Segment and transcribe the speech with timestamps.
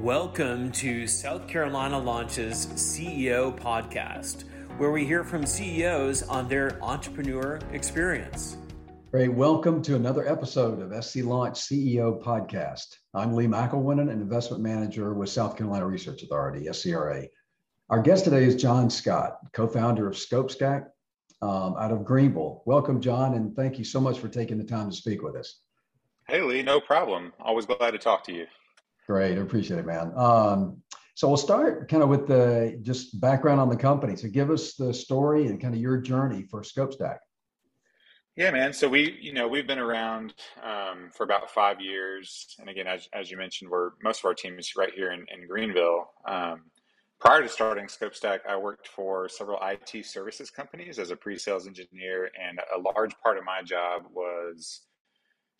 [0.00, 4.44] Welcome to South Carolina Launch's CEO podcast,
[4.78, 8.56] where we hear from CEOs on their entrepreneur experience.
[9.10, 9.30] Great.
[9.30, 12.86] Welcome to another episode of SC Launch CEO podcast.
[13.12, 17.28] I'm Lee McElwennon, an investment manager with South Carolina Research Authority, SCRA.
[17.90, 20.86] Our guest today is John Scott, co founder of ScopeStack
[21.42, 22.62] um, out of Greenville.
[22.64, 25.60] Welcome, John, and thank you so much for taking the time to speak with us.
[26.26, 27.34] Hey, Lee, no problem.
[27.38, 28.46] Always glad to talk to you.
[29.10, 30.12] Great, I appreciate it, man.
[30.14, 30.80] Um,
[31.16, 34.14] so we'll start kind of with the just background on the company.
[34.14, 37.16] So give us the story and kind of your journey for ScopeStack.
[38.36, 38.72] Yeah, man.
[38.72, 43.08] So we, you know, we've been around um, for about five years, and again, as,
[43.12, 46.08] as you mentioned, we're most of our team is right here in, in Greenville.
[46.24, 46.66] Um,
[47.18, 52.30] prior to starting ScopeStack, I worked for several IT services companies as a pre-sales engineer,
[52.40, 54.82] and a large part of my job was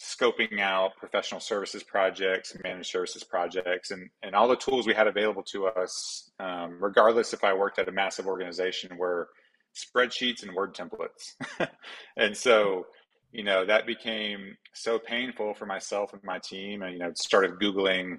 [0.01, 4.95] scoping out professional services projects, and managed services projects, and, and all the tools we
[4.95, 9.29] had available to us, um, regardless if I worked at a massive organization, were
[9.75, 11.35] spreadsheets and Word templates.
[12.17, 12.87] and so,
[13.31, 16.83] you know, that became so painful for myself and my team.
[16.83, 18.17] And, you know, started Googling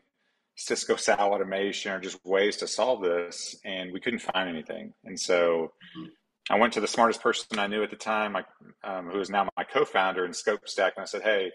[0.56, 4.94] Cisco SAL automation or just ways to solve this, and we couldn't find anything.
[5.04, 6.10] And so, mm-hmm.
[6.50, 8.36] I went to the smartest person I knew at the time,
[8.84, 11.52] um, who is now my co-founder in ScopeStack, and I said, "Hey,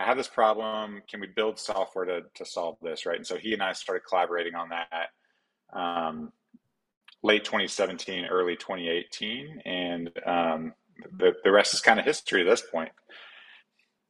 [0.00, 1.02] I have this problem.
[1.08, 3.04] Can we build software to, to solve this?
[3.04, 3.18] Right.
[3.18, 6.32] And so he and I started collaborating on that um,
[7.22, 9.60] late 2017, early 2018.
[9.66, 10.72] And um,
[11.18, 12.90] the, the rest is kind of history at this point.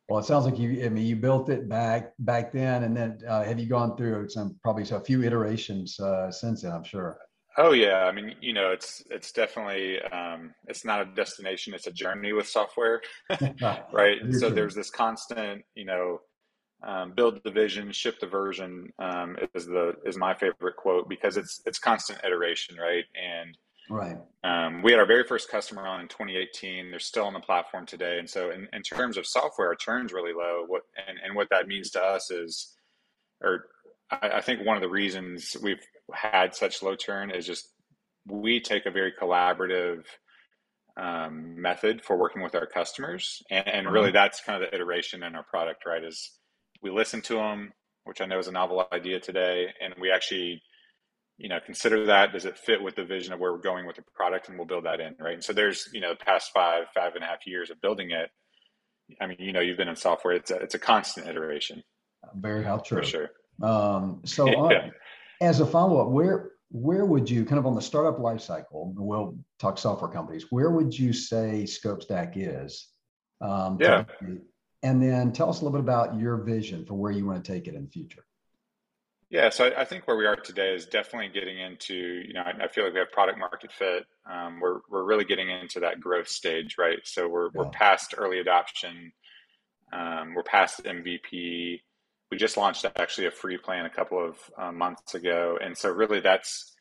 [0.09, 2.85] Well, it sounds like you, I mean, you built it back, back then.
[2.85, 6.71] And then uh, have you gone through some, probably a few iterations uh, since then,
[6.71, 7.19] I'm sure.
[7.59, 11.89] Oh yeah, I mean, you know, it's it's definitely um, it's not a destination; it's
[11.89, 13.03] a journey with software,
[13.93, 14.19] right?
[14.33, 16.21] so there's this constant, you know,
[16.83, 21.37] um, build the vision, ship the version um, is the is my favorite quote because
[21.37, 23.05] it's it's constant iteration, right?
[23.15, 23.59] And
[23.91, 26.91] right, um, we had our very first customer on in 2018.
[26.91, 30.13] They're still on the platform today, and so in, in terms of software, our churn's
[30.13, 30.65] really low.
[30.67, 32.75] What and and what that means to us is,
[33.43, 33.67] or
[34.11, 35.85] I, I think one of the reasons we've
[36.15, 37.69] had such low churn is just
[38.27, 40.05] we take a very collaborative
[40.97, 44.17] um, method for working with our customers, and, and really mm-hmm.
[44.17, 45.85] that's kind of the iteration in our product.
[45.87, 46.33] Right, is
[46.83, 47.73] we listen to them,
[48.05, 50.63] which I know is a novel idea today, and we actually
[51.41, 53.97] you know consider that does it fit with the vision of where we're going with
[53.97, 56.51] the product and we'll build that in right and so there's you know the past
[56.55, 58.29] five five and a half years of building it
[59.21, 61.83] i mean you know you've been in software it's a, it's a constant iteration
[62.35, 63.31] very how true for sure
[63.63, 64.91] um, so yeah.
[65.41, 69.37] As a follow-up, where where would you kind of on the startup life cycle, we'll
[69.59, 72.89] talk software companies, where would you say ScopeStack is?
[73.41, 74.05] Um, yeah.
[74.83, 77.53] And then tell us a little bit about your vision for where you want to
[77.53, 78.25] take it in the future.
[79.31, 82.43] Yeah, so I, I think where we are today is definitely getting into, you know,
[82.43, 84.05] I, I feel like we have product market fit.
[84.31, 86.99] Um, we're, we're really getting into that growth stage, right?
[87.05, 87.51] So we're, yeah.
[87.55, 89.13] we're past early adoption.
[89.93, 91.81] Um, we're past MVP
[92.31, 95.91] we just launched actually a free plan a couple of uh, months ago, and so
[95.91, 96.75] really that's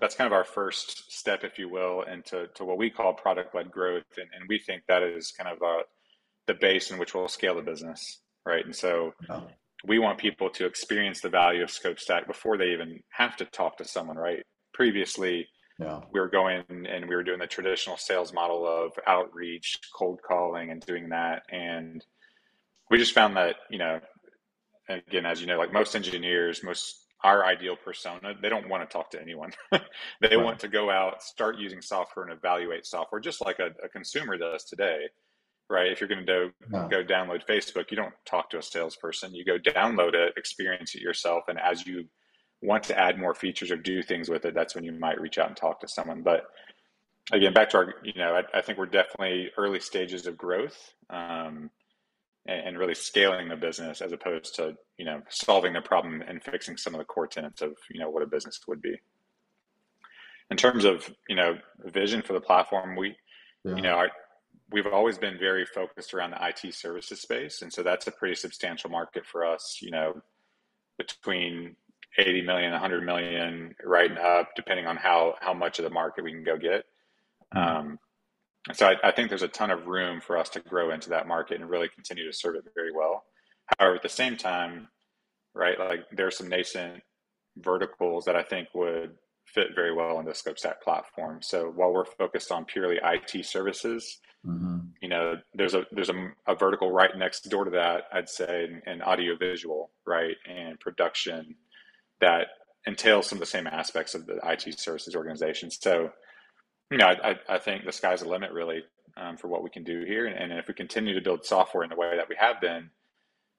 [0.00, 3.54] that's kind of our first step, if you will, into to what we call product
[3.54, 5.82] led growth, and, and we think that is kind of uh,
[6.46, 8.64] the base in which we'll scale the business, right?
[8.64, 9.12] And so.
[9.30, 9.46] Oh.
[9.84, 13.76] We want people to experience the value of ScopeStack before they even have to talk
[13.76, 14.42] to someone, right?
[14.72, 15.46] Previously,
[15.78, 16.00] yeah.
[16.12, 20.70] we were going and we were doing the traditional sales model of outreach, cold calling,
[20.70, 21.42] and doing that.
[21.50, 22.04] And
[22.90, 24.00] we just found that, you know,
[24.88, 28.92] again, as you know, like most engineers, most our ideal persona, they don't want to
[28.92, 29.52] talk to anyone.
[29.72, 30.44] they right.
[30.44, 34.36] want to go out, start using software, and evaluate software, just like a, a consumer
[34.36, 35.08] does today.
[35.68, 35.90] Right?
[35.90, 36.86] If you're going to do, no.
[36.86, 39.34] go download Facebook, you don't talk to a salesperson.
[39.34, 42.04] You go download it, experience it yourself, and as you
[42.62, 45.38] want to add more features or do things with it, that's when you might reach
[45.38, 46.22] out and talk to someone.
[46.22, 46.46] But
[47.32, 50.92] again, back to our, you know, I, I think we're definitely early stages of growth.
[51.10, 51.70] Um,
[52.46, 56.42] and, and really scaling the business as opposed to you know solving the problem and
[56.42, 58.96] fixing some of the core tenets of you know what a business would be
[60.50, 63.16] in terms of you know vision for the platform we
[63.64, 63.76] yeah.
[63.76, 64.10] you know our,
[64.70, 68.34] we've always been very focused around the IT services space and so that's a pretty
[68.34, 70.20] substantial market for us you know
[70.98, 71.76] between
[72.18, 76.24] 80 million 100 million right and up depending on how how much of the market
[76.24, 76.84] we can go get
[77.54, 77.58] mm-hmm.
[77.58, 77.98] um,
[78.72, 81.28] so I, I, think there's a ton of room for us to grow into that
[81.28, 83.24] market and really continue to serve it very well.
[83.78, 84.88] However, at the same time,
[85.54, 87.02] right, like there are some nascent
[87.56, 89.14] verticals that I think would
[89.46, 91.40] fit very well in the ScopeStack platform.
[91.42, 94.78] So while we're focused on purely IT services, mm-hmm.
[95.00, 98.64] you know, there's a there's a, a, vertical right next door to that, I'd say,
[98.64, 101.54] in, in audio visual, right, and production
[102.20, 102.48] that
[102.86, 105.70] entails some of the same aspects of the IT services organization.
[105.70, 106.10] So,
[106.90, 108.84] you know, I, I think the sky's the limit really
[109.16, 110.26] um, for what we can do here.
[110.26, 112.90] And, and, if we continue to build software in the way that we have been,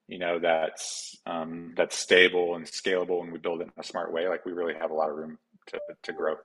[0.06, 4.12] you know, that's um, that's stable and scalable, and we build it in a smart
[4.12, 6.36] way, like we really have a lot of room to, to grow.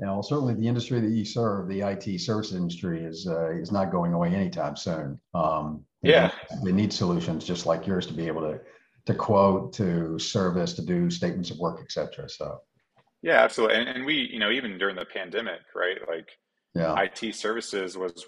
[0.00, 3.72] Yeah, well, certainly the industry that you serve, the IT service industry, is uh, is
[3.72, 5.18] not going away anytime soon.
[5.32, 6.32] Um, yeah,
[6.62, 8.60] they need solutions just like yours to be able to
[9.06, 12.28] to quote, to service, to do statements of work, et cetera.
[12.28, 12.60] So,
[13.24, 13.76] yeah, absolutely.
[13.76, 15.96] And, and we, you know, even during the pandemic, right?
[16.06, 16.28] Like,
[16.74, 16.94] yeah.
[17.00, 18.26] IT services was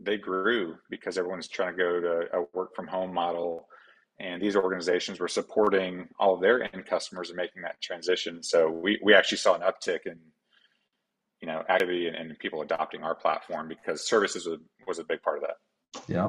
[0.00, 3.68] they grew because everyone's trying to go to a work from home model
[4.20, 8.70] and these organizations were supporting all of their end customers and making that transition so
[8.70, 10.16] we, we actually saw an uptick in
[11.42, 15.20] you know activity and, and people adopting our platform because services was, was a big
[15.22, 16.28] part of that yeah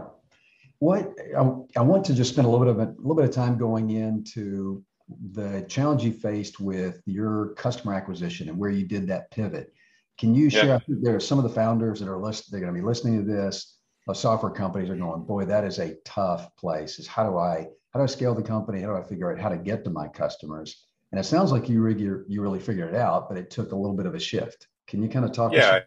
[0.80, 1.42] what I,
[1.78, 3.60] I, want to just spend a little bit of a, a little bit of time
[3.60, 4.84] going into
[5.32, 9.74] the challenge you faced with your customer acquisition and where you did that pivot.
[10.18, 10.82] Can you share?
[10.88, 10.96] Yeah.
[11.02, 13.32] There are some of the founders that are list, they're going to be listening to
[13.32, 13.76] this.
[14.08, 16.98] Of software companies are going, boy, that is a tough place.
[16.98, 18.82] Is how do I how do I scale the company?
[18.82, 20.88] How do I figure out how to get to my customers?
[21.12, 23.76] And it sounds like you really you really figured it out, but it took a
[23.76, 24.68] little bit of a shift.
[24.88, 25.54] Can you kind of talk?
[25.54, 25.80] Yeah,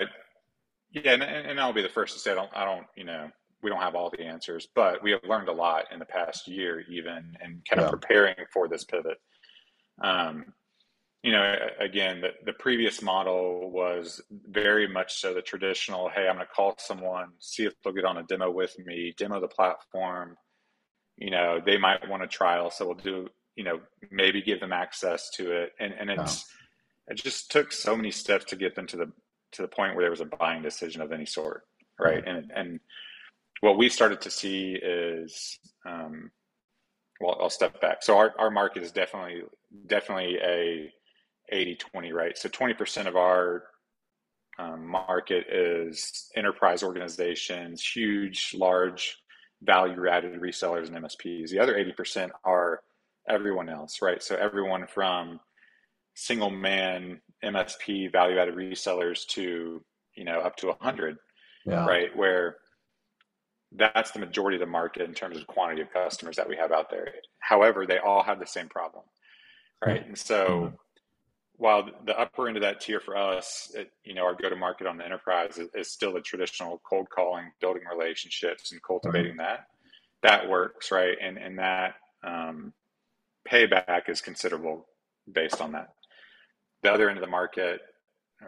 [0.92, 3.28] yeah, and, and I'll be the first to say I don't I don't you know
[3.62, 6.48] we don't have all the answers, but we have learned a lot in the past
[6.48, 7.84] year, even, and kind yeah.
[7.84, 9.18] of preparing for this pivot.
[10.02, 10.46] Um,
[11.22, 16.34] you know, again, the, the previous model was very much so the traditional, hey, I'm
[16.34, 19.46] going to call someone, see if they'll get on a demo with me, demo the
[19.46, 20.36] platform.
[21.16, 23.80] You know, they might want a trial, so we'll do, you know,
[24.10, 25.72] maybe give them access to it.
[25.78, 26.46] And and it's
[27.06, 27.12] yeah.
[27.12, 29.12] it just took so many steps to get them to the
[29.52, 31.62] to the point where there was a buying decision of any sort.
[32.00, 32.26] Right.
[32.26, 32.80] And and
[33.62, 36.30] what we started to see is um,
[37.20, 38.02] well i'll step back.
[38.02, 39.42] So our, our market is definitely
[39.86, 40.92] definitely a
[41.48, 42.36] 80 20 right?
[42.36, 43.64] So 20% of our
[44.58, 49.16] um, market is enterprise organizations huge large
[49.62, 52.80] value added resellers and msps the other 80% are
[53.28, 54.22] everyone else right?
[54.22, 55.40] So everyone from
[56.14, 59.82] single man msp value added resellers to
[60.16, 61.16] you know up to 100
[61.64, 61.86] yeah.
[61.86, 62.14] right?
[62.16, 62.56] Where
[63.76, 66.72] that's the majority of the market in terms of quantity of customers that we have
[66.72, 67.08] out there.
[67.38, 69.04] However, they all have the same problem,
[69.84, 70.06] right?
[70.06, 70.74] And so, mm-hmm.
[71.56, 74.56] while the upper end of that tier for us, it, you know, our go to
[74.56, 79.36] market on the enterprise is, is, still the traditional cold calling, building relationships, and cultivating
[79.38, 79.66] that.
[80.22, 81.16] That works, right?
[81.20, 82.72] And and that um,
[83.50, 84.86] payback is considerable
[85.32, 85.88] based on that.
[86.82, 87.80] The other end of the market,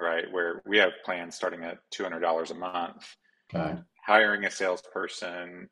[0.01, 3.17] right, where we have plans starting at two hundred dollars a month.
[3.55, 5.69] Okay hiring a salesperson,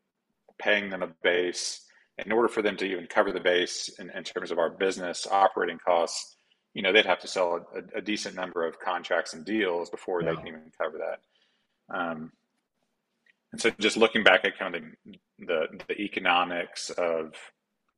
[0.58, 1.82] paying them a base,
[2.18, 5.26] in order for them to even cover the base in, in terms of our business
[5.30, 6.36] operating costs,
[6.74, 10.22] you know, they'd have to sell a, a decent number of contracts and deals before
[10.22, 10.30] yeah.
[10.30, 11.94] they can even cover that.
[11.94, 12.32] Um,
[13.52, 17.34] and so just looking back at kind of the, the, the economics of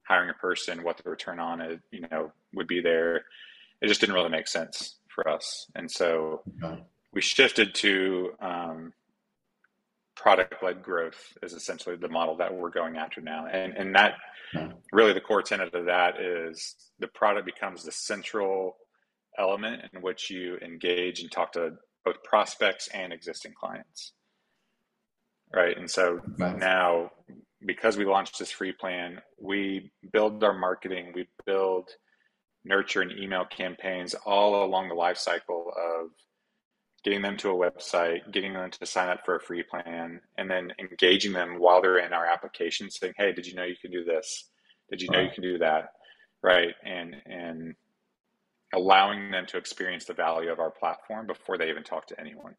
[0.03, 3.25] hiring a person, what the return on it, you know, would be there,
[3.81, 5.67] it just didn't really make sense for us.
[5.75, 6.83] And so okay.
[7.13, 8.93] we shifted to um,
[10.25, 13.47] product led growth is essentially the model that we're going after now.
[13.47, 14.15] And, and that
[14.55, 14.69] hmm.
[14.91, 18.77] really the core tenet of that is the product becomes the central
[19.39, 21.73] element in which you engage and talk to
[22.07, 24.13] both prospects and existing clients.
[25.55, 25.77] Right.
[25.77, 26.59] And so nice.
[26.59, 27.11] now,
[27.67, 31.91] because we launched this free plan, we build our marketing, we build
[32.65, 36.09] nurture and email campaigns all along the life cycle of
[37.05, 40.51] getting them to a website, getting them to sign up for a free plan, and
[40.51, 43.91] then engaging them while they're in our application, saying, "Hey, did you know you can
[43.91, 44.51] do this?
[44.91, 45.93] Did you know you can do that?"
[46.43, 47.77] Right, and and
[48.73, 52.57] allowing them to experience the value of our platform before they even talk to anyone.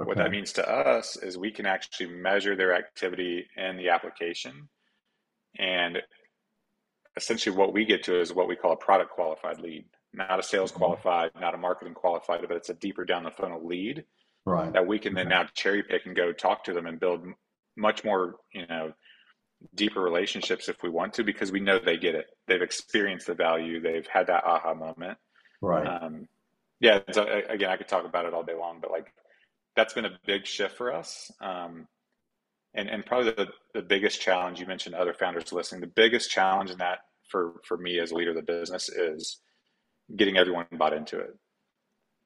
[0.00, 0.08] Okay.
[0.08, 4.68] What that means to us is we can actually measure their activity in the application,
[5.58, 6.02] and
[7.16, 10.42] essentially what we get to is what we call a product qualified lead not a
[10.42, 10.78] sales mm-hmm.
[10.78, 14.04] qualified, not a marketing qualified, but it's a deeper down the funnel lead
[14.44, 14.72] right.
[14.72, 17.26] that we can then now cherry pick and go talk to them and build
[17.76, 18.92] much more, you know,
[19.74, 22.26] deeper relationships if we want to, because we know they get it.
[22.46, 23.80] They've experienced the value.
[23.80, 25.18] They've had that aha moment.
[25.60, 25.86] Right.
[25.86, 26.28] Um,
[26.80, 27.00] yeah.
[27.12, 29.12] So again, I could talk about it all day long, but like
[29.74, 31.30] that's been a big shift for us.
[31.40, 31.88] Um,
[32.74, 36.70] and, and probably the, the biggest challenge you mentioned other founders listening, the biggest challenge
[36.70, 36.98] in that
[37.30, 39.40] for, for me as a leader of the business is
[40.14, 41.36] getting everyone bought into it.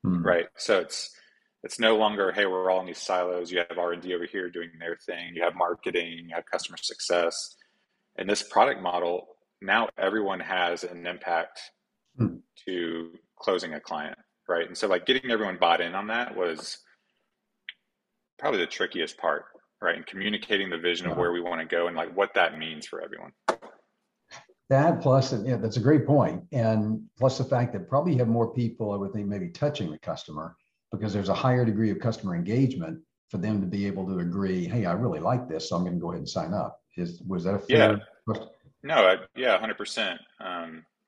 [0.04, 0.22] Hmm.
[0.22, 0.46] Right.
[0.56, 1.10] So it's
[1.62, 3.50] it's no longer, hey, we're all in these silos.
[3.52, 5.34] You have R and D over here doing their thing.
[5.34, 6.26] You have marketing.
[6.28, 7.54] You have customer success.
[8.16, 9.28] And this product model
[9.62, 11.60] now, everyone has an impact
[12.16, 12.36] hmm.
[12.66, 14.18] to closing a client,
[14.48, 14.66] right?
[14.66, 16.78] And so like getting everyone bought in on that was
[18.38, 19.44] probably the trickiest part,
[19.82, 19.96] right?
[19.96, 22.86] And communicating the vision of where we want to go and like what that means
[22.86, 23.32] for everyone.
[24.70, 26.44] That plus, yeah, that's a great point.
[26.52, 29.90] And plus the fact that probably you have more people, I would think, maybe touching
[29.90, 30.56] the customer
[30.92, 33.00] because there's a higher degree of customer engagement
[33.30, 35.94] for them to be able to agree, hey, I really like this, so I'm going
[35.94, 36.80] to go ahead and sign up.
[36.96, 37.92] Is was that a fair?
[37.92, 37.96] Yeah.
[38.24, 38.48] Question?
[38.84, 40.20] No, I, yeah, 100% um, percent.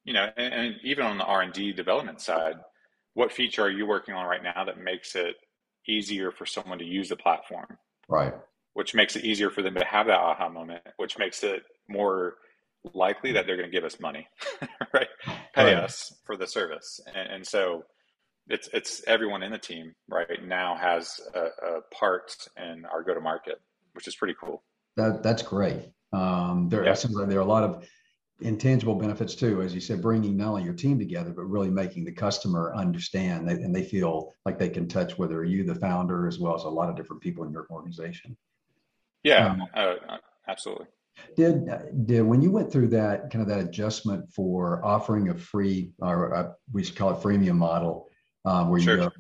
[0.04, 2.57] You know, and, and even on the R and D development side,
[3.14, 5.37] what feature are you working on right now that makes it
[5.87, 7.78] easier for someone to use the platform?
[8.09, 8.35] Right.
[8.75, 12.35] Which makes it easier for them to have that aha moment, which makes it more
[12.94, 14.26] likely that they're going to give us money,
[14.92, 15.08] right?
[15.54, 15.84] Pay right.
[15.84, 17.00] us for the service.
[17.06, 17.84] And, and, so
[18.48, 23.14] it's, it's everyone in the team right now has a, a part in our go
[23.14, 23.60] to market,
[23.92, 24.62] which is pretty cool.
[24.96, 25.92] That, that's great.
[26.12, 26.94] Um, there, yeah.
[27.10, 27.86] like there are a lot of
[28.42, 32.04] intangible benefits too, as you said, bringing not only your team together, but really making
[32.04, 36.26] the customer understand that, and they feel like they can touch whether you, the founder,
[36.26, 38.36] as well as a lot of different people in your organization.
[39.22, 39.94] Yeah, um, uh,
[40.48, 40.86] absolutely.
[41.37, 41.69] Did
[42.07, 46.33] did when you went through that kind of that adjustment for offering a free or
[46.33, 48.09] a, we should call it freemium model,
[48.45, 48.97] um, where sure.
[48.97, 49.11] you go,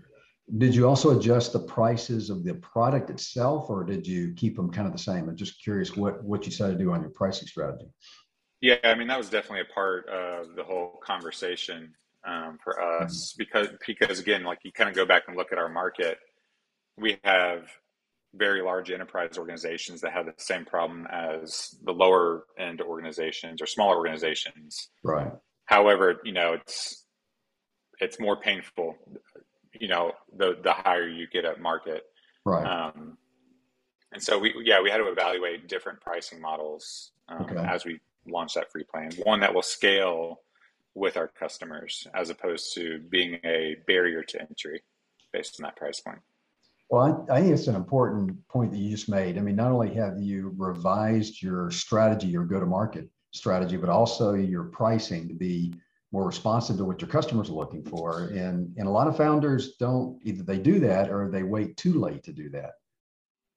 [0.58, 4.70] did you also adjust the prices of the product itself, or did you keep them
[4.70, 5.28] kind of the same?
[5.28, 7.86] I'm just curious what what you decided to do on your pricing strategy.
[8.60, 11.94] Yeah, I mean that was definitely a part of the whole conversation
[12.24, 13.38] um, for us mm-hmm.
[13.38, 16.18] because because again, like you kind of go back and look at our market,
[16.96, 17.68] we have
[18.34, 23.66] very large enterprise organizations that have the same problem as the lower end organizations or
[23.66, 24.88] smaller organizations.
[25.02, 25.32] Right.
[25.66, 27.04] However, you know, it's
[28.00, 28.96] it's more painful,
[29.78, 32.04] you know, the the higher you get at market.
[32.44, 32.64] Right.
[32.64, 33.18] Um,
[34.12, 37.56] and so we yeah we had to evaluate different pricing models um, okay.
[37.56, 39.12] as we launch that free plan.
[39.24, 40.40] One that will scale
[40.94, 44.82] with our customers as opposed to being a barrier to entry
[45.32, 46.18] based on that price point.
[46.92, 49.38] Well, I, I, think it's an important point that you just made.
[49.38, 53.88] I mean, not only have you revised your strategy, your go to market strategy, but
[53.88, 55.72] also your pricing to be
[56.12, 58.24] more responsive to what your customers are looking for.
[58.34, 61.98] And, and a lot of founders don't either they do that or they wait too
[61.98, 62.72] late to do that.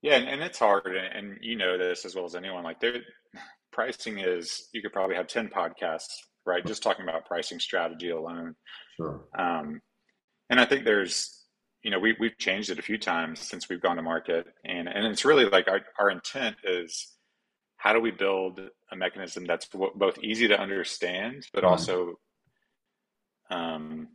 [0.01, 0.96] Yeah, and, and it's hard.
[0.96, 2.63] And, and you know this as well as anyone.
[2.63, 3.01] Like, there
[3.74, 6.65] pricing is, you could probably have 10 podcasts, right?
[6.65, 8.56] Just talking about pricing strategy alone.
[8.96, 9.25] Sure.
[9.38, 9.82] Um,
[10.50, 11.44] and I think there's,
[11.86, 14.48] you know, we, we've changed it a few times since we've gone to market.
[14.65, 17.13] And, and it's really like our, our intent is
[17.77, 18.60] how do we build
[18.92, 21.72] a mechanism that's both easy to understand, but mm-hmm.
[21.72, 22.15] also
[23.51, 24.08] um,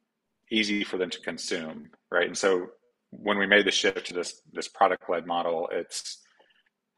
[0.50, 2.26] easy for them to consume, right?
[2.26, 2.66] And so
[3.10, 6.18] when we made the shift to this this product led model, it's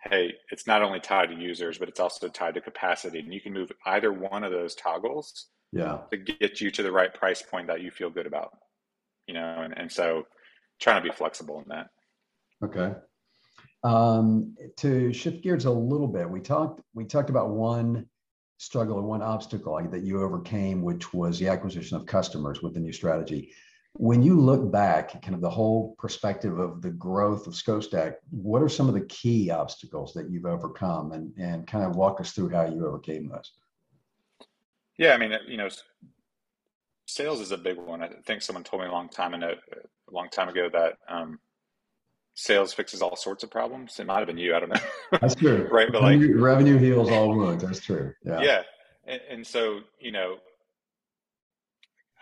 [0.05, 3.43] hey, it's not only tied to users, but it's also tied to capacity, and you
[3.43, 7.43] can move either one of those toggles, yeah, to get you to the right price
[7.43, 8.57] point that you feel good about,
[9.27, 10.25] you know, and and so
[10.81, 11.89] trying to be flexible in that.
[12.65, 12.95] Okay.
[13.85, 18.07] Um, to shift gears a little bit, we talked we talked about one
[18.59, 22.81] struggle or one obstacle that you overcame, which was the acquisition of customers with the
[22.81, 23.53] new strategy.
[23.95, 28.63] When you look back, kind of the whole perspective of the growth of ScopeStack, what
[28.63, 32.33] are some of the key obstacles that you've overcome, and and kind of walk us
[32.33, 33.53] through how you overcame those?
[34.97, 35.69] Yeah, I mean, you know,
[37.07, 38.03] sales is a big one.
[38.03, 39.43] I think someone told me a long time in
[40.13, 41.39] a, long time ago that um,
[42.35, 43.99] sales fixes all sorts of problems.
[43.99, 44.55] It might have been you.
[44.55, 44.81] I don't know.
[45.21, 45.69] That's true.
[45.73, 45.89] right.
[45.91, 47.65] But like revenue heals all wounds.
[47.65, 48.15] That's true.
[48.25, 48.41] Yeah.
[48.41, 48.63] Yeah.
[49.07, 50.37] And, and so, you know,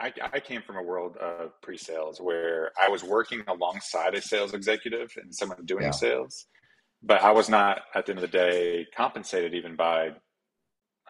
[0.00, 4.54] I, I came from a world of pre-sales where I was working alongside a sales
[4.54, 5.90] executive and someone doing yeah.
[5.90, 6.46] sales,
[7.02, 10.12] but I was not at the end of the day compensated even by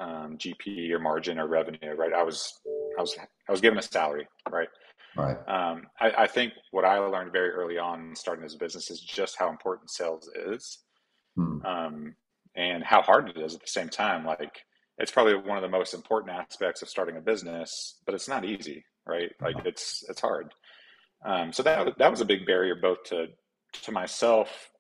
[0.00, 2.12] um, GP or margin or revenue, right?
[2.12, 2.52] I was,
[2.98, 3.16] I was,
[3.48, 4.68] I was given a salary, right?
[5.16, 5.36] Right.
[5.48, 9.36] Um, I, I, think what I learned very early on starting this business is just
[9.36, 10.78] how important sales is,
[11.34, 11.64] hmm.
[11.64, 12.14] um,
[12.54, 14.24] and how hard it is at the same time.
[14.24, 14.62] Like
[14.98, 18.44] it's probably one of the most important aspects of starting a business, but it's not
[18.44, 19.32] easy, right?
[19.40, 19.68] Like uh-huh.
[19.68, 20.52] it's it's hard.
[21.24, 23.26] Um, so that that was a big barrier both to
[23.82, 24.70] to myself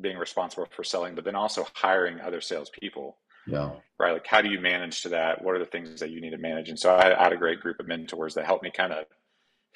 [0.00, 3.16] being responsible for selling, but then also hiring other salespeople.
[3.46, 3.70] Yeah.
[3.98, 4.12] Right.
[4.12, 5.42] Like, how do you manage to that?
[5.42, 6.68] What are the things that you need to manage?
[6.68, 9.06] And so I, I had a great group of mentors that helped me kind of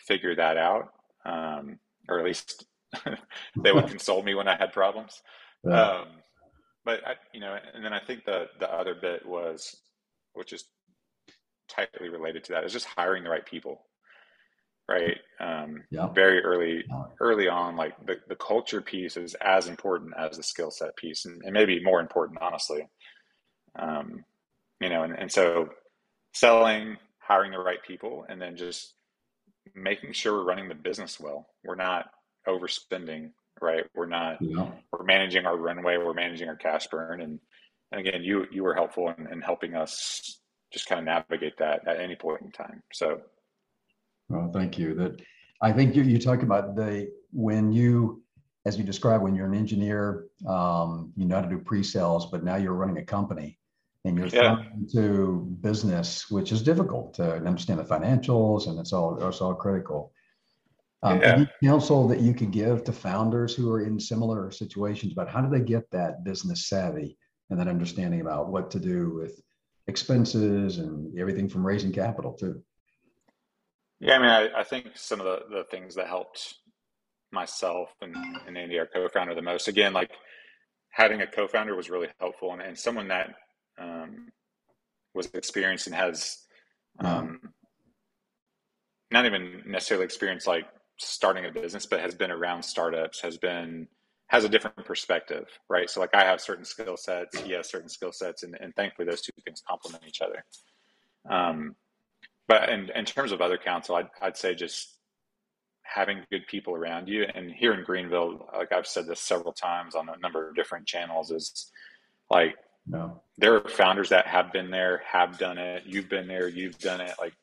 [0.07, 0.93] figure that out,
[1.25, 1.79] um,
[2.09, 2.67] or at least
[3.63, 5.23] they would console me when I had problems.
[5.65, 5.81] Yeah.
[5.81, 6.07] Um,
[6.85, 9.77] but I, you know, and then I think the the other bit was,
[10.35, 10.65] which is
[11.69, 13.83] tightly related to that, is just hiring the right people.
[14.89, 15.19] Right.
[15.41, 16.09] Um, yeah.
[16.09, 16.85] Very early,
[17.21, 21.25] early on, like the, the culture piece is as important as the skill set piece,
[21.25, 22.87] and, and maybe more important, honestly.
[23.79, 24.25] Um,
[24.81, 25.69] you know, and, and so
[26.35, 28.95] selling, hiring the right people, and then just
[29.75, 31.47] making sure we're running the business well.
[31.65, 32.11] We're not
[32.47, 33.85] overspending, right?
[33.95, 34.39] We're not.
[34.41, 34.71] Yeah.
[34.93, 35.97] We're managing our runway.
[35.97, 37.39] We're managing our cash burn, and
[37.91, 40.41] and again, you you were helpful in, in helping us
[40.73, 42.83] just kind of navigate that at any point in time.
[42.93, 43.21] So,
[44.29, 44.95] well, thank you.
[44.95, 45.21] That
[45.61, 48.23] I think you you talked about the when you
[48.65, 52.45] as you described, when you're an engineer, um, you know how to do pre-sales, but
[52.45, 53.59] now you're running a company
[54.05, 54.65] and you're yeah.
[54.75, 60.13] into business, which is difficult to understand the financials, and it's all it's all critical.
[61.05, 61.35] Um, yeah.
[61.35, 65.41] Any counsel that you could give to founders who are in similar situations about how
[65.41, 67.17] do they get that business savvy
[67.51, 69.41] and that understanding about what to do with
[69.89, 72.63] expenses and everything from raising capital too?
[73.99, 76.55] Yeah, I mean, I, I think some of the, the things that helped
[77.33, 78.15] myself and,
[78.47, 79.69] and Andy, our co-founder, the most.
[79.69, 80.11] Again, like
[80.91, 83.35] having a co-founder was really helpful, and, and someone that
[83.79, 84.29] um,
[85.15, 86.39] was experienced and has
[87.01, 87.41] um,
[89.11, 90.67] not even necessarily experienced like
[90.99, 93.89] starting a business, but has been around startups, has been
[94.29, 95.91] has a different perspective, right?
[95.91, 99.07] So like I have certain skill sets, he has certain skill sets, and, and thankfully
[99.07, 100.43] those two things complement each other.
[101.29, 101.77] Um,
[102.49, 104.97] but in, in terms of other counsel, I'd, I'd say just
[105.83, 107.27] having good people around you.
[107.35, 110.87] And here in Greenville, like I've said this several times on a number of different
[110.87, 111.71] channels, is
[112.31, 113.23] like no.
[113.39, 115.85] there are founders that have been there, have done it.
[115.87, 117.15] You've been there, you've done it.
[117.21, 117.35] Like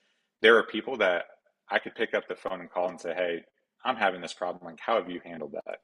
[0.42, 1.26] there are people that
[1.70, 3.44] I could pick up the phone and call and say, "Hey,
[3.86, 4.66] I'm having this problem.
[4.66, 5.80] Like, how have you handled that?"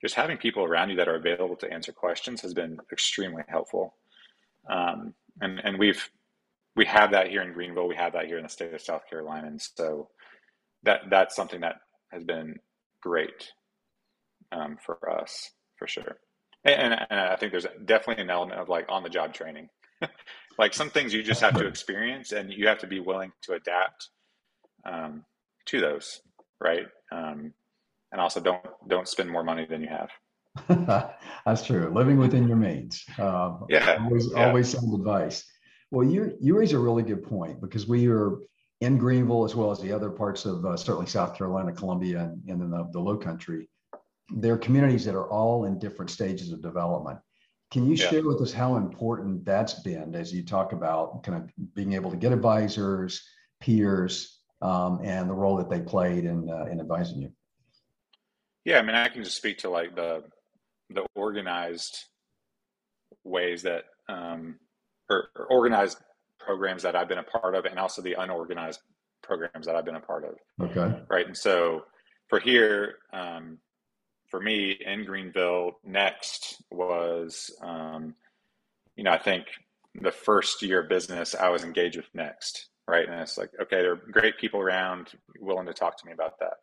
[0.00, 3.96] Just having people around you that are available to answer questions has been extremely helpful.
[4.68, 6.08] Um, and and we've
[6.76, 7.88] we have that here in Greenville.
[7.88, 10.08] We have that here in the state of South Carolina, and so
[10.82, 11.76] that that's something that
[12.10, 12.56] has been
[13.02, 13.52] great
[14.52, 16.18] um, for us for sure.
[16.64, 19.68] And, and, I think there's definitely an element of like on the job training.
[20.58, 23.54] like some things you just have to experience and you have to be willing to
[23.54, 24.08] adapt
[24.84, 25.24] um,
[25.66, 26.20] to those,
[26.60, 26.86] right?
[27.10, 27.52] Um,
[28.12, 30.10] and also don't don't spend more money than you have.
[31.46, 31.90] That's true.
[31.94, 33.04] Living within your means.
[33.18, 33.98] Uh, yeah.
[34.02, 34.46] Always, yeah.
[34.46, 35.44] always sound advice.
[35.90, 38.38] Well, you you raise a really good point because we are
[38.80, 42.42] in Greenville, as well as the other parts of uh, certainly South Carolina, Columbia, and,
[42.48, 43.68] and then the, the Low Country,
[44.34, 47.18] there are communities that are all in different stages of development.
[47.70, 48.10] Can you yeah.
[48.10, 52.10] share with us how important that's been as you talk about kind of being able
[52.10, 53.26] to get advisors,
[53.60, 57.32] peers, um, and the role that they played in uh, in advising you?
[58.64, 60.24] Yeah, I mean, I can just speak to like the
[60.90, 61.96] the organized
[63.24, 64.58] ways that um,
[65.08, 65.98] or, or organized
[66.38, 68.80] programs that I've been a part of and also the unorganized
[69.22, 70.70] programs that I've been a part of.
[70.70, 71.00] Okay.
[71.08, 71.26] Right.
[71.26, 71.84] And so
[72.28, 73.58] for here, um,
[74.32, 78.14] for me in Greenville, next was, um,
[78.96, 79.44] you know, I think
[79.94, 82.68] the first year of business, I was engaged with Next.
[82.88, 83.06] Right.
[83.06, 86.40] And it's like, okay, there are great people around willing to talk to me about
[86.40, 86.54] that.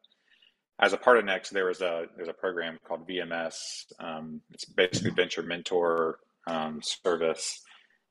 [0.81, 3.55] As a part of Next, there was a there's a program called VMS.
[3.99, 7.61] Um, it's basically venture mentor um, service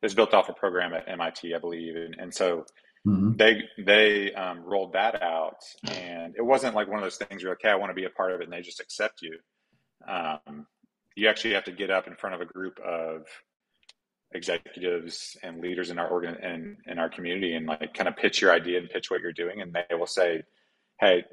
[0.03, 2.65] is built off a program at MIT, I believe, and, and so
[3.07, 3.37] mm-hmm.
[3.37, 7.53] they they um, rolled that out, and it wasn't like one of those things you're
[7.53, 9.39] okay, I want to be a part of it, and they just accept you.
[10.07, 10.67] Um,
[11.17, 13.27] you actually have to get up in front of a group of
[14.33, 18.43] executives and leaders in our organ and in our community and like kind of pitch
[18.43, 20.43] your idea and pitch what you're doing and they will say
[21.01, 21.25] hey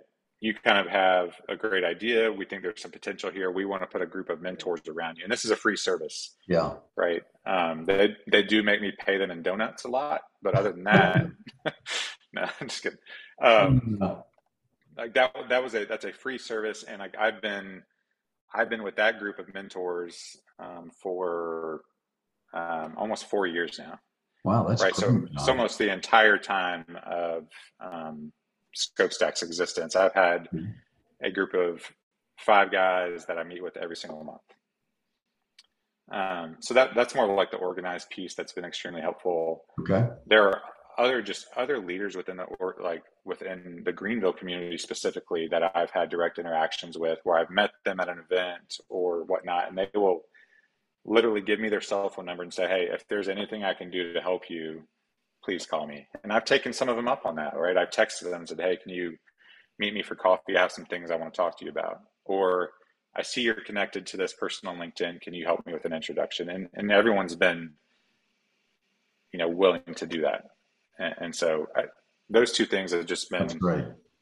[0.42, 2.32] you kind of have a great idea.
[2.32, 3.52] We think there's some potential here.
[3.52, 5.78] We want to put a group of mentors around you, and this is a free
[5.78, 6.36] service.
[6.48, 7.24] Yeah, right.
[7.46, 10.84] Um, they they do make me pay them in donuts a lot, but other than
[10.84, 11.26] that,
[12.34, 13.00] no, I'm just kidding.
[13.42, 14.00] Um,
[14.98, 17.84] like that that was a that's a free service, and like I've been
[18.54, 21.82] I've been with that group of mentors um, for
[22.54, 24.00] um, almost four years now.
[24.46, 24.96] Wow, that's right.
[24.96, 27.48] So it's almost the entire time of
[27.82, 28.32] um,
[28.78, 29.96] ScopeStack's existence.
[29.96, 30.72] I've had mm-hmm.
[31.24, 31.82] a group of
[32.38, 34.42] five guys that I meet with every single month.
[36.12, 39.64] Um, so that that's more like the organized piece that's been extremely helpful.
[39.82, 40.08] Okay.
[40.28, 40.62] There are
[40.98, 45.92] other just other leaders within the or like within the Greenville community specifically that I've
[45.92, 49.90] had direct interactions with where I've met them at an event or whatnot, and they
[49.96, 50.22] will
[51.06, 53.90] literally give me their cell phone number and say, "Hey, if there's anything I can
[53.90, 54.84] do to help you,
[55.46, 56.08] please call me.
[56.24, 57.78] And I've taken some of them up on that, right?
[57.78, 59.16] I've texted them and said, hey, can you
[59.78, 60.58] meet me for coffee?
[60.58, 62.00] I have some things I want to talk to you about.
[62.26, 62.72] Or
[63.16, 65.22] I see you're connected to this person on LinkedIn.
[65.22, 66.50] Can you help me with an introduction?
[66.50, 67.74] And, and everyone's been,
[69.32, 70.44] you know, willing to do that.
[71.00, 71.84] And, and so I,
[72.30, 73.48] those two things have just been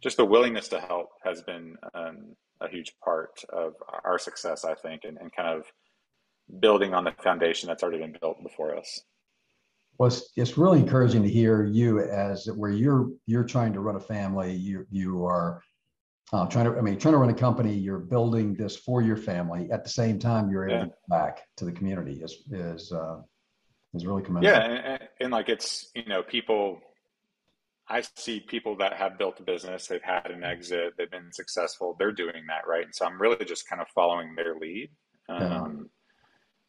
[0.01, 4.75] just the willingness to help has been um, a huge part of our success, I
[4.75, 5.65] think, and, and kind of
[6.59, 9.01] building on the foundation that's already been built before us.
[9.97, 13.95] Well, it's, it's really encouraging to hear you as where you're you're trying to run
[13.95, 14.51] a family.
[14.51, 15.61] You you are
[16.31, 17.73] uh, trying to I mean trying to run a company.
[17.73, 19.69] You're building this for your family.
[19.71, 20.83] At the same time, you're able yeah.
[20.83, 22.21] to give back to the community.
[22.23, 23.21] Is is uh,
[23.93, 24.55] is really commendable.
[24.55, 26.79] Yeah, and, and like it's you know people.
[27.85, 31.97] I see people that have built a business, they've had an exit, they've been successful,
[31.99, 32.85] they're doing that, right?
[32.85, 34.89] And so I'm really just kind of following their lead.
[35.27, 35.83] Um, yeah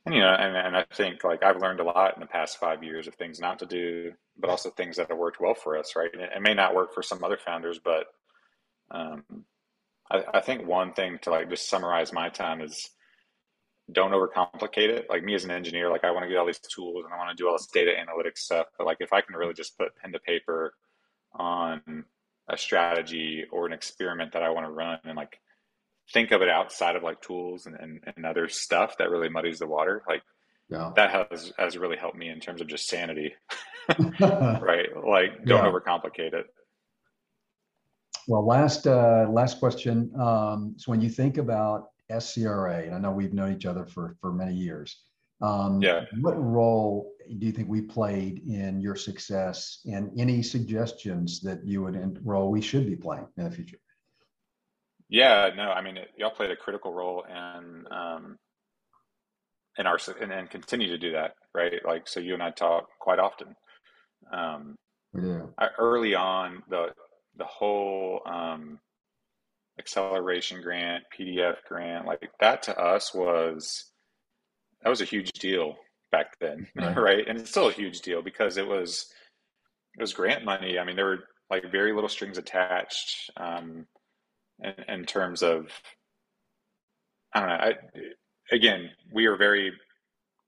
[0.07, 2.59] and, you know, and, and I think like I've learned a lot in the past
[2.59, 5.79] five years of things not to do, but also things that have worked well for
[5.79, 6.11] us, right?
[6.13, 8.07] And it, it may not work for some other founders, but
[8.95, 9.45] um,
[10.11, 12.91] I, I think one thing to like just summarize my time is
[13.93, 15.07] don't overcomplicate it.
[15.11, 17.19] Like me as an engineer, like I want to get all these tools and I
[17.19, 18.67] want to do all this data analytics stuff.
[18.79, 20.73] But like if I can really just put pen to paper
[21.35, 22.05] on
[22.49, 25.41] a strategy or an experiment that I want to run and like
[26.13, 29.59] think of it outside of like tools and, and, and other stuff that really muddies
[29.59, 30.23] the water like
[30.69, 30.93] yeah.
[30.97, 33.33] that has has really helped me in terms of just sanity
[34.21, 35.71] right like don't yeah.
[35.71, 36.47] overcomplicate it
[38.29, 43.11] well last uh last question um so when you think about scra and i know
[43.11, 45.03] we've known each other for for many years
[45.41, 51.41] um yeah what role do you think we played in your success and any suggestions
[51.41, 53.79] that you would role we should be playing in the future
[55.09, 58.37] yeah, no, I mean, it, y'all played a critical role in um,
[59.79, 61.75] in our and, and continue to do that, right?
[61.85, 63.55] Like, so you and I talk quite often.
[64.33, 64.77] Um,
[65.17, 65.43] yeah.
[65.59, 66.89] I, early on, the
[67.37, 68.79] the whole um,
[69.79, 73.91] acceleration grant, PDF grant, like that to us was
[74.83, 75.77] that was a huge deal
[76.13, 76.97] back then, right?
[76.97, 77.29] right?
[77.29, 79.13] And it's still a huge deal because it was
[79.97, 80.79] it was grant money.
[80.79, 83.31] I mean, there were like very little strings attached.
[83.37, 83.87] Um,
[84.63, 85.69] in, in terms of
[87.35, 87.55] I don't know.
[87.55, 87.75] I,
[88.55, 89.73] again, we were very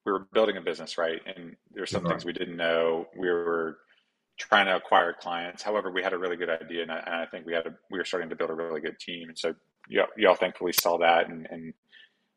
[0.05, 1.21] we were building a business, right?
[1.27, 3.07] And there's some things we didn't know.
[3.19, 3.79] We were
[4.39, 5.63] trying to acquire clients.
[5.63, 7.75] However, we had a really good idea, and I, and I think we had a
[7.91, 9.29] we were starting to build a really good team.
[9.29, 9.55] And so
[9.89, 11.75] y'all, y'all thankfully saw that, and, and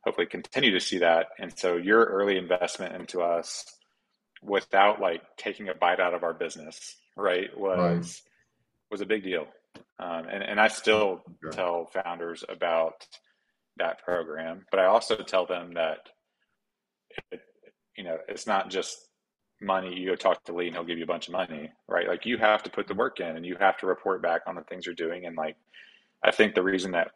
[0.03, 1.27] hopefully continue to see that.
[1.39, 3.65] And so your early investment into us,
[4.41, 8.21] without like taking a bite out of our business, right, was right.
[8.91, 9.47] was a big deal.
[9.99, 11.51] Um, and, and I still sure.
[11.51, 13.05] tell founders about
[13.75, 16.09] that program, but I also tell them that,
[17.31, 17.41] it,
[17.97, 18.97] you know, it's not just
[19.61, 19.93] money.
[19.93, 22.07] You go talk to Lee and he'll give you a bunch of money, right?
[22.07, 24.55] Like you have to put the work in and you have to report back on
[24.55, 25.25] the things you're doing.
[25.25, 25.55] And like,
[26.23, 27.11] I think the reason that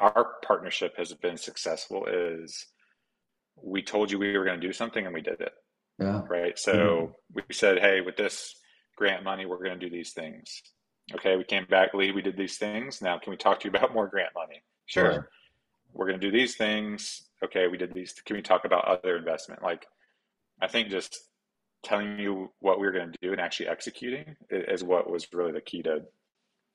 [0.00, 2.66] our partnership has been successful is
[3.62, 5.52] we told you we were going to do something and we did it.
[5.98, 6.22] Yeah.
[6.28, 6.58] Right.
[6.58, 7.40] So mm-hmm.
[7.48, 8.54] we said, Hey, with this
[8.96, 10.62] grant money, we're going to do these things
[11.14, 13.00] okay, we came back, Lee, we did these things.
[13.00, 14.62] Now, can we talk to you about more grant money?
[14.86, 15.08] Sure.
[15.08, 15.20] Right.
[15.92, 17.22] We're going to do these things.
[17.42, 18.12] Okay, we did these.
[18.24, 19.62] Can we talk about other investment?
[19.62, 19.86] Like,
[20.60, 21.18] I think just
[21.82, 25.52] telling you what we were going to do and actually executing is what was really
[25.52, 26.02] the key to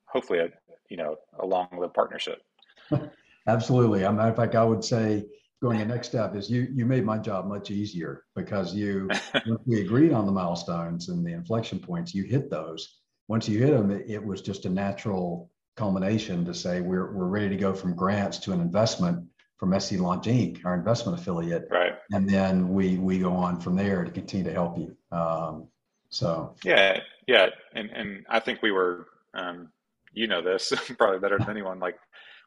[0.06, 0.48] hopefully, a,
[0.88, 2.42] you know, along the partnership.
[3.46, 4.04] Absolutely.
[4.04, 5.24] A matter of fact, I would say
[5.60, 9.08] going the next step is you you made my job much easier because you
[9.66, 12.14] we agreed on the milestones and the inflection points.
[12.14, 16.54] You hit those, once you hit them, it, it was just a natural culmination to
[16.54, 19.26] say we're, we're ready to go from grants to an investment
[19.62, 21.68] from SC Launch Inc., our investment affiliate.
[21.70, 21.92] Right.
[22.10, 24.96] And then we we go on from there to continue to help you.
[25.16, 25.68] Um,
[26.08, 26.98] so yeah,
[27.28, 29.68] yeah, and and I think we were, um,
[30.12, 31.78] you know, this probably better than anyone.
[31.78, 31.96] Like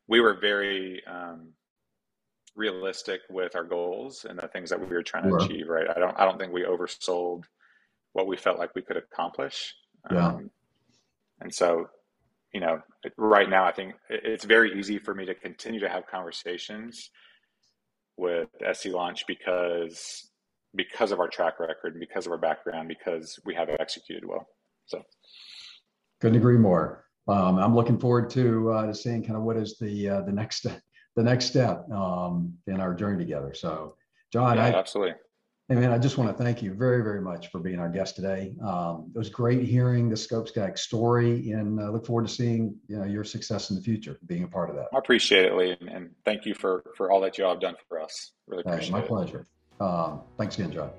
[0.10, 1.54] we were very um,
[2.54, 5.70] realistic with our goals and the things that we were trying to achieve.
[5.70, 5.88] Right.
[5.90, 7.46] I don't I don't think we oversold
[8.12, 9.74] what we felt like we could accomplish.
[10.12, 10.28] Yeah.
[10.28, 10.52] Um,
[11.40, 11.88] and so,
[12.56, 12.82] you know,
[13.18, 17.10] right now, I think it's very easy for me to continue to have conversations
[18.16, 20.32] with SC Launch because
[20.74, 24.48] because of our track record, and because of our background, because we have executed well.
[24.86, 25.04] So,
[26.22, 27.04] couldn't agree more.
[27.28, 30.32] Um, I'm looking forward to uh, to seeing kind of what is the uh, the
[30.32, 30.66] next
[31.18, 33.54] the next step um, in our journey together.
[33.54, 33.98] So,
[34.32, 35.16] John, yeah, I, absolutely.
[35.68, 38.16] Hey man, I just want to thank you very, very much for being our guest
[38.16, 38.54] today.
[38.64, 42.98] Um, it was great hearing the ScopeStack story, and uh, look forward to seeing you
[42.98, 44.90] know, your success in the future, being a part of that.
[44.94, 47.76] I appreciate it, Lee, and thank you for for all that you all have done
[47.90, 48.34] for us.
[48.46, 49.02] Really appreciate my it.
[49.02, 49.48] My pleasure.
[49.80, 50.92] Um, thanks again, John.